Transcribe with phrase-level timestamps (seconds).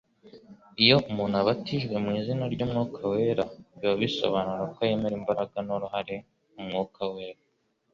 [0.83, 3.43] Iyo umuntu abatijwe “mu izina” ry'umwuka wera
[3.79, 6.15] biba bisobanura ko yemera imbaraga n'uruhare
[6.59, 7.41] umwuka wera